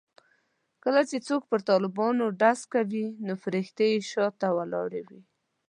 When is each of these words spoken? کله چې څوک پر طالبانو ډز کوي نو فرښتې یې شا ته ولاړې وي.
کله 0.83 1.01
چې 1.09 1.17
څوک 1.27 1.41
پر 1.51 1.59
طالبانو 1.69 2.25
ډز 2.41 2.59
کوي 2.73 3.05
نو 3.25 3.33
فرښتې 3.43 3.87
یې 3.93 3.99
شا 4.11 4.25
ته 4.39 4.47
ولاړې 4.57 5.01
وي. 5.07 5.21